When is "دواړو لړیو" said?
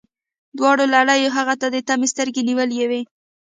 0.57-1.33